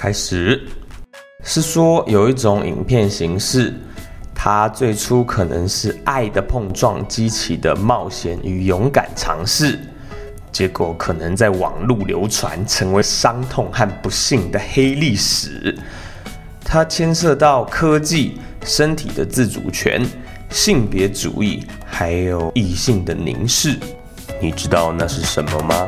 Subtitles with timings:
[0.00, 0.58] 开始
[1.44, 3.74] 是说有一种影片形式，
[4.34, 9.78] 它最初可能是爱的碰撞激起的冒险与勇敢尝试，
[10.50, 15.78] 结果可能在网络流传，成为伤痛和不幸的黑历史。
[16.64, 20.02] 它牵涉到科技、身体的自主权、
[20.48, 23.78] 性别主义，还有异性的凝视。
[24.40, 25.86] 你知道那是什么吗？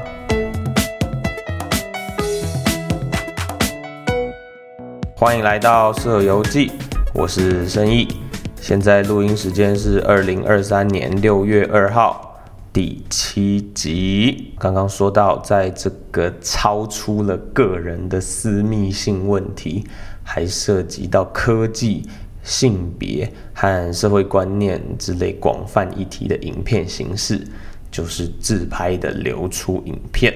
[5.23, 6.66] 欢迎来到《色游记》，
[7.15, 8.09] 我是申毅。
[8.60, 12.42] 现在录音时间是二零二三年六月二号，
[12.73, 14.52] 第七集。
[14.59, 19.84] 刚刚说到，在这个超出了个人的私密性问题，
[20.24, 22.05] 还涉及到科技、
[22.42, 27.41] 性别和社会观念之类广泛议题的影片形式，
[27.92, 30.34] 就是自拍的流出影片。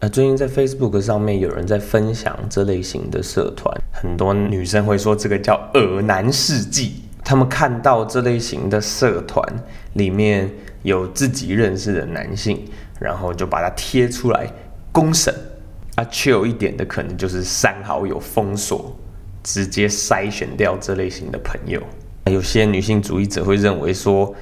[0.00, 7.02] 呃，最近在 Facebook 上面有人在分享这类型的社团，很多女生会说这个叫“耳男世纪”。
[7.24, 9.44] 他们看到这类型的社团
[9.94, 10.48] 里面
[10.84, 12.64] 有自己认识的男性，
[13.00, 14.48] 然后就把它贴出来
[14.92, 15.34] 公审。
[15.96, 18.96] 啊确有一点的可能就是删好友、封锁，
[19.42, 21.82] 直接筛选掉这类型的朋友。
[22.26, 24.32] 有些女性主义者会认为说。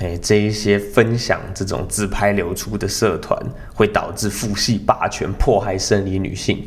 [0.00, 3.36] 哎，这一些分享这种自拍流出的社团，
[3.74, 6.64] 会导致父系霸权迫害生理女性。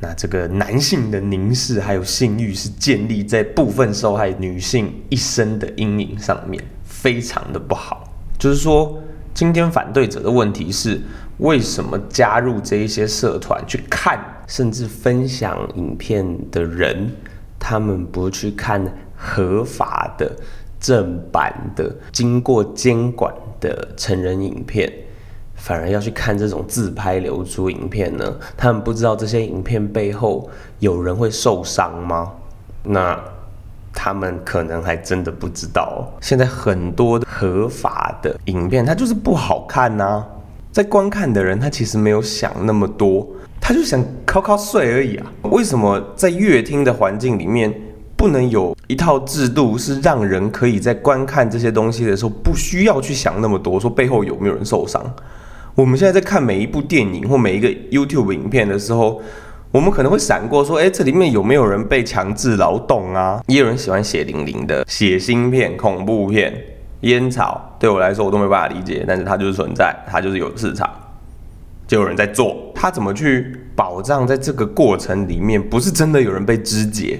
[0.00, 8.10] 那这个男性的凝视还有性欲，是建立在部分受害女性一生的阴影上面，非常的不好。
[8.38, 8.98] 就是说，
[9.34, 10.98] 今天反对者的问题是，
[11.36, 17.10] 为什么加入这一些社团去看，甚至分享影片的人，
[17.58, 18.82] 他们不去看
[19.14, 20.34] 合法的？
[20.80, 24.90] 正版的、经过监管的成人影片，
[25.54, 28.34] 反而要去看这种自拍流出影片呢？
[28.56, 32.32] 他们不知道这些影片背后有人会受伤吗？
[32.82, 33.16] 那
[33.92, 36.10] 他们可能还真的不知道。
[36.22, 40.24] 现在很多合法的影片，它就是不好看呐。
[40.72, 43.26] 在观看的人，他其实没有想那么多，
[43.60, 45.26] 他就想靠靠睡而已啊。
[45.50, 47.74] 为什么在乐厅的环境里面？
[48.20, 55.02] 不能有一套制度是让人可以在观看这些东西的时候，不需要去想那么多，说背后有没有人受伤。
[55.74, 59.22] 我们现在在看每一部电影或每一个 YouTube 影片的时候，
[59.72, 63.42] 我们可能会闪过说，哎，这里面有没有人被强制劳动啊？
[63.46, 66.52] 也有人喜欢血淋淋的血腥片、恐怖片、
[67.00, 70.86] 烟草，对我来说我都没办法理解，但是它就是存在，它就是有市场，
[71.86, 72.54] 就有人在做。
[72.74, 77.18] 他怎么去保障在这个过程里面，不是真的有人被肢解？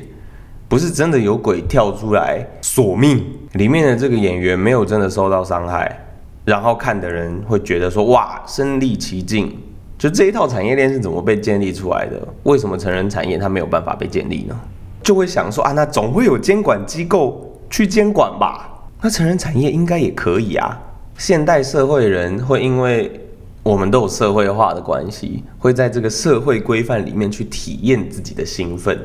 [0.70, 6.06] 不是真的有鬼跳出来索命，里面的这个演员没有真的受到伤害，
[6.44, 9.52] 然后看的人会觉得说哇身临其境，
[9.98, 12.16] 就这一套产业链是怎么被建立出来的？
[12.44, 14.56] 为什么成人产业它没有办法被建立呢？
[15.02, 18.70] 就会想说啊，那总会有监管机构去监管吧？
[19.02, 20.80] 那成人产业应该也可以啊。
[21.18, 23.10] 现代社会人会因为
[23.64, 28.96] 我们都有社会化的关系，会在这个社会规范里面去体验自己的兴奋。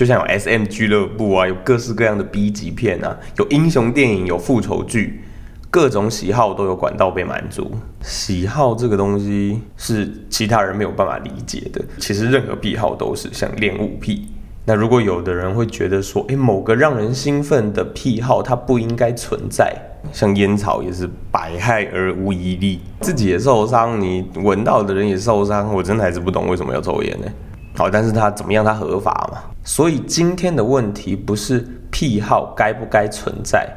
[0.00, 5.20] 就像有 S M 俱乐部啊，有各式各样的 B 级片啊，有英雄电影，有复仇剧，
[5.68, 7.70] 各种喜好都有管道被满足。
[8.00, 11.84] 喜好这个东西是其他人没有办法理解的。
[11.98, 14.26] 其实任何癖好都是像恋物癖。
[14.64, 19.70] 那如果有的人会觉得说，诶，某个让人兴奋的癖好它不应该存在，
[20.14, 27.26] 像烟草也是百害而无一利，自己也受伤，你闻到的人也受伤，我真的还是不懂为什么要抽烟呢？
[27.76, 28.64] 好，但是它怎么样？
[28.64, 29.38] 它合法嘛？
[29.64, 33.68] 所以今天的问题不是癖好该不该存在，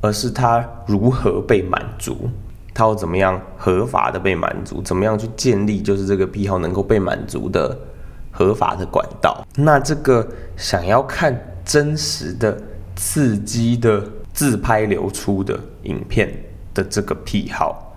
[0.00, 2.28] 而是它如何被满足，
[2.74, 4.82] 它要怎么样合法的被满足？
[4.82, 7.76] 怎么样去建立就是这个癖好能够被满足的
[8.30, 9.46] 合法的管道？
[9.54, 10.26] 那这个
[10.56, 11.34] 想要看
[11.64, 12.60] 真实的、
[12.96, 14.02] 刺激的
[14.32, 16.30] 自拍流出的影片
[16.74, 17.96] 的这个癖好，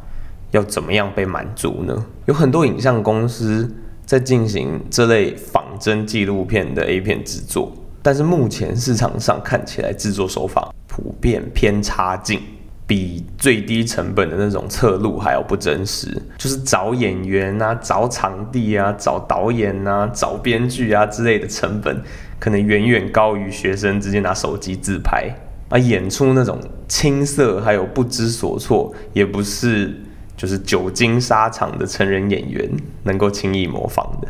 [0.52, 2.06] 要怎么样被满足呢？
[2.28, 3.70] 有很多影像公司。
[4.10, 7.72] 在进行这类仿真纪录片的 A 片制作，
[8.02, 12.42] 但是目前市场上看起来制作手法普遍偏差劲，
[12.88, 16.20] 比最低成本的那种侧录还要不真实。
[16.40, 22.02] 就是找演员啊、找场地啊、找导演啊、找编剧啊之类的成本，
[22.40, 25.30] 可能远远高于学生直接拿手机自拍
[25.70, 29.94] 啊，演出那种青涩还有不知所措，也不是。
[30.40, 32.66] 就是久经沙场的成人演员
[33.04, 34.28] 能够轻易模仿的，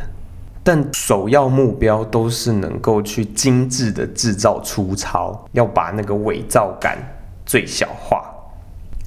[0.64, 6.98] 但首要目标都是能够去精致的制造粗糙，要把那个伪造感
[7.46, 8.24] 最小化。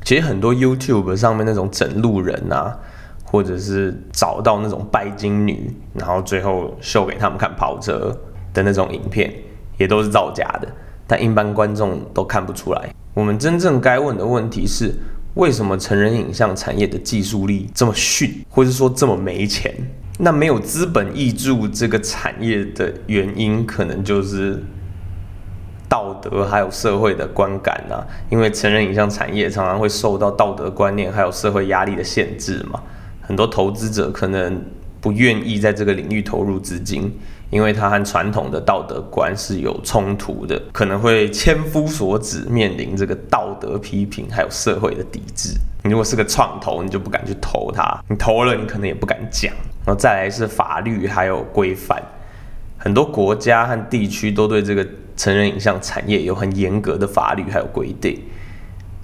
[0.06, 2.74] 其实很多 YouTube 上面那种整路人啊，
[3.26, 8.18] 或者是找到那种拜金女，然后最后秀给他们看跑车，
[8.54, 9.30] 的那种影片，
[9.78, 10.68] 也都是造假的，
[11.06, 12.96] 但一般观众都看不出来。
[13.14, 14.96] 我们真正该问的问题是，
[15.36, 19.74] 为什么成人影像产业的技术力这么逊，或者说这么没钱？
[20.20, 24.62] 那没有资本挹注这个产业的原因，可能就是
[25.90, 28.06] 道德还有社会的观感啊。
[28.30, 32.80] 因为成人影像产业常常会受到道德观念还有社会压力的限制嘛，
[33.22, 34.64] 很多投资者可能
[35.02, 37.12] 不愿意在这个领域投入资金，
[37.54, 45.54] 因为它和传统的道德观是有冲突的，可能会千夫所指，面临这个道德批评还有社会的抵制。
[45.84, 49.54] 你如果是个创投，你就不敢去投它，你投了，你可能也不敢讲。
[49.86, 52.02] 然后再来是法律还有规范，
[52.80, 54.84] 很多国家和地区都对这个
[55.16, 58.20] 成人影像产业有很严格的法律还有规定。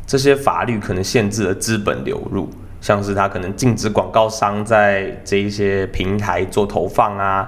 [0.07, 2.49] 这些法律可能限制了资本流入，
[2.81, 7.47] 像是它可能禁止广告商在这一些平台做投放啊，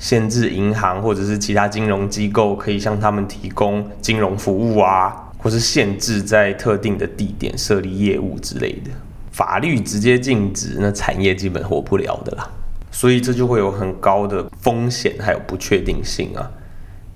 [0.00, 8.90] 限制银行或者是其他金融机构可以向他们提供金融服务啊，或是限制在特定的地点设立业务之类的。
[9.30, 12.48] 法律直接禁止，那产业基本活不了的啦。
[12.90, 16.50] 所以这就会有很高的风险，还有不确定性啊，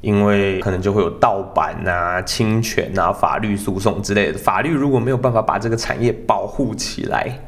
[0.03, 4.39] 因为可能就会有盗版啊、侵权啊、法律诉讼之类的。
[4.39, 7.41] 法律如果没有办法把这个产业保护起来，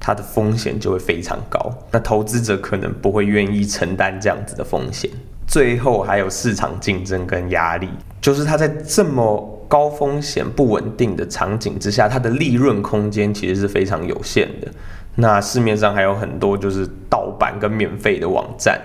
[0.00, 1.60] 它的风险就会非常高。
[1.92, 5.08] 那投资者可能不会愿意承担这样子的风险。
[5.46, 7.88] 最后还有市场竞争跟压力，
[8.20, 14.68] 就是它在这么高风险、不稳定的场景之下，它的利润空间其实是非常有限的。
[15.16, 18.80] 那市面上还有很多就是盗版跟免费的网站，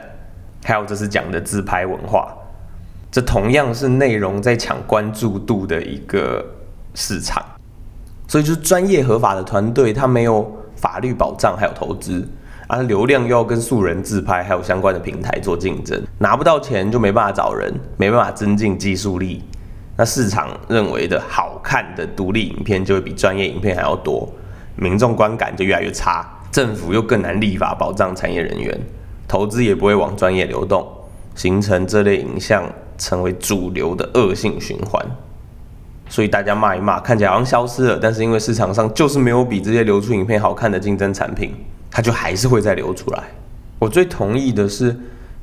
[0.64, 2.36] 还有这是讲的自拍文化，
[3.12, 6.44] 这同样是内容在抢关注度的一个
[6.96, 7.46] 市场，
[8.28, 10.52] 所以就是专业合法的团队，他没有
[10.86, 12.24] 法律保障，还有投资，
[12.68, 19.42] 啊，流量又要跟素人自拍还有相关的平台做竞争，拿不到钱就没办法找人，没办法增进技术力，
[19.98, 24.32] 那市场认为的好看的独立影片就会比专业影片还要多。
[24.76, 28.80] 民众观感就越来越差，政府又更难立法保障产业人员，
[29.28, 30.88] 投资也不会往专业流动，
[31.34, 32.64] 形成这类影像
[32.96, 35.04] 成为主流的恶性循环。
[36.08, 41.54] 所以大家骂一骂，看起来好像消失了，但是因为市场上就是没有比这些流出影片好看的竞争产品，
[41.90, 43.24] 它就还是会再流出来。
[43.80, 44.96] 我最同意的是，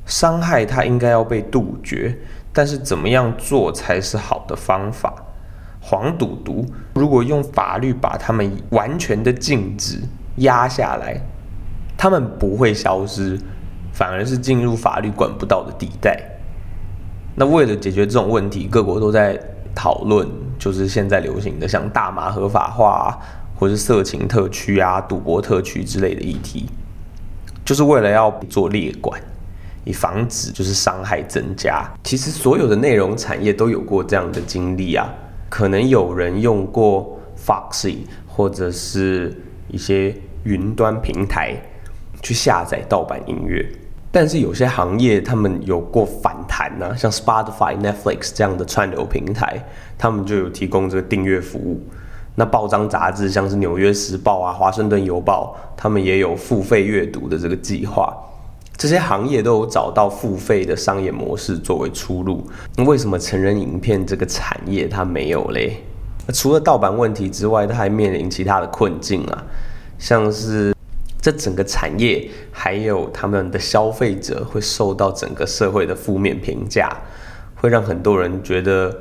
[0.06, 2.17] 伤害它应该要被杜绝，
[2.53, 5.12] 但是怎么样做才是好的方法？
[5.81, 6.64] 黄赌毒，
[6.94, 9.99] 如果用法律把他们完全的禁止
[10.37, 11.20] 压下来，
[11.97, 13.37] 他们不会消失，
[13.93, 16.17] 反而是进入法律管不到的地带。
[17.35, 19.37] 那为了解决这种问题，各国都在
[19.75, 20.29] 讨论，
[20.62, 23.19] 就是现在流行的像大麻合法化，
[23.59, 26.67] 或是色情特区啊、赌博特区之类的议题，
[27.64, 29.20] 就是为了要做列管，
[29.82, 31.85] 以防止就是伤害增加。
[32.05, 35.12] 其实所有的内容产业都有过这样的经历啊。
[35.50, 37.97] 可能有人用过 Foxy
[38.29, 39.37] 或者是
[39.67, 40.14] 一些
[40.44, 41.56] 云端平台
[42.23, 43.69] 去下载盗版音乐，
[44.12, 49.64] 但是有些行业他们有过反弹呢，像 Spotify、Netflix 这样的串流平台，
[49.97, 51.81] 他们就有提供这个订阅服务。
[52.35, 58.14] 那报章杂志像是《纽约时报》啊、《华盛顿邮报》，他们也有付费阅读的这个计划。
[58.76, 65.76] 这些行业都有找到付费的商业模式作为出路，那为什么成人影片这个产业它没有嘞？
[66.35, 69.45] 除了盗版问题之外，它还面临其他的困境啊，
[69.99, 70.75] 像是
[71.23, 76.91] 这整个产业还有他们的消费者会受到整个社会的负面评价，
[77.55, 78.95] 会让很多人觉得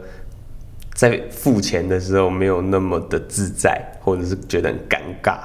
[0.94, 5.40] 在付钱的时候没有那么的自在，或者是觉得很尴尬。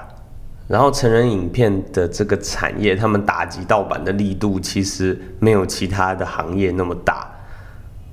[0.69, 7.27] 然后成人影片的这个产业，他们打击盗版的力度其实没有其他的行业那么大。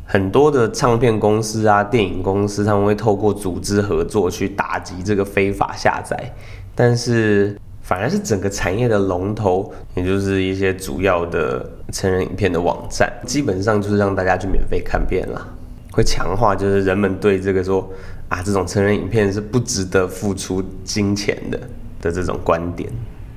[0.06, 6.34] 很多的唱片公司啊、电影公司，他们会透过组织合作去打击这个非法下载，
[6.76, 15.48] 但是反而是整个产业的龙头，也就是一些主要的成人影片的网站，基本上就是让大家去免费看遍了，
[15.92, 17.88] 会强化就是人们对这个说
[18.30, 21.60] 啊，这种成人影片是不值得付出金钱的。
[22.04, 22.92] 的这种观点，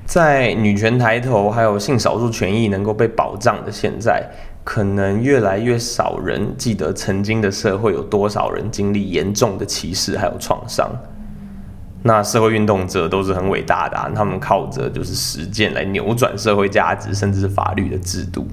[0.05, 4.29] 在女权抬头，还有性少数权益能够被保障的现在，
[4.65, 10.91] 可能越来越少人记得曾经的社会有多少人经历严重的歧视还有创伤。
[12.07, 18.47] 那社会运动者都是很伟大的，他们靠着就是实践来扭转社会价值，甚至是法律的制度。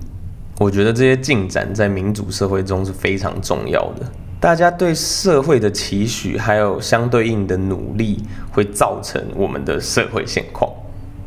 [0.59, 4.05] 我觉得这些进展在民主社会中是非常重要的。
[4.41, 10.69] 大家对社会的期许，还有相对应的努力，会造成我们的社会现况。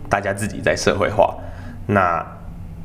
[0.10, 1.34] 大家自己在社会化，
[1.86, 2.26] 那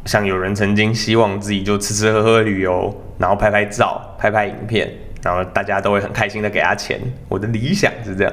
[0.05, 4.89] 像有人曾经希望自己就吃吃喝喝旅游，然后拍拍照、拍拍影片，
[5.21, 7.01] 然后大家都会很开心的给他钱。
[7.29, 8.33] 我的理想是这样，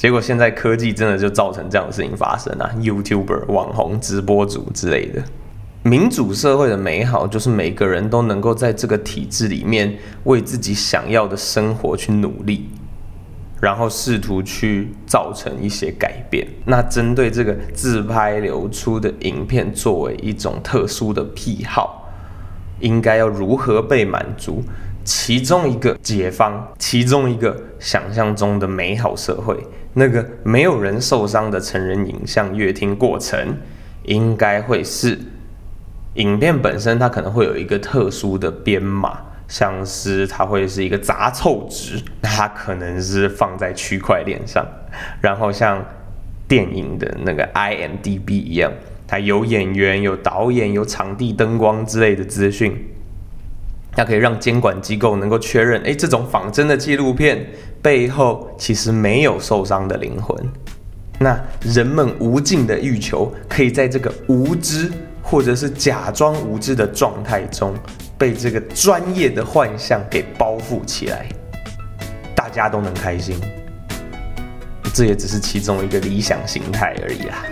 [0.00, 5.22] 结果现在科技真的就造成这样的事情发生啊！YouTuber、网红、直播主之类的。
[5.82, 12.70] 民主社会的美好，就是每个人都能够在这个体制里面为自己想要的生活去努力，
[13.60, 16.48] 然后试图去造成一些改变。
[16.64, 22.10] 那针对这个自拍流出的影片作为一种特殊的癖好，
[22.80, 24.62] 应该要如何被满足？
[25.04, 29.58] 其中一个解放，其中一个想象中的美好社会，
[29.94, 33.56] 那个没有人受伤的成人影像阅听过程，
[34.04, 35.18] 应该会是。
[36.14, 44.66] 影片本身它可能会有一个特殊的编码，像是它会是一个杂凑值，它可能是放在区块链上，
[45.20, 45.84] 然后像
[46.48, 48.72] 电影的那个 IMDB 一样，
[49.06, 52.76] 它有演员、有导演、有场地、灯光之类的资讯，
[53.92, 57.46] 它可以让监管机构能够确认，哎，这种仿真的纪录片
[57.82, 60.36] 背后其实没有受伤的灵魂。
[61.18, 64.90] 那人们无尽的欲求，可以在这个无知。
[65.22, 67.72] 或者是假装无知的状态中，
[68.18, 71.28] 被这个专业的幻象给包覆起来，
[72.34, 73.38] 大家都能开心。
[74.92, 77.44] 这也只是其中一个理想形态而已啦。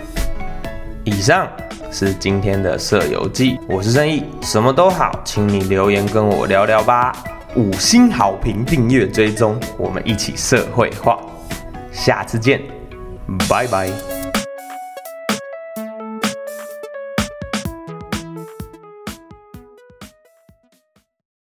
[1.05, 1.47] 以上
[1.91, 7.11] 是今天的色游记，我是正义，什么都好，请你留言跟我聊聊吧。
[7.55, 11.19] 五星好评，订阅追踪，我们一起社会化。
[11.91, 12.61] 下次见，
[13.49, 14.08] 拜拜。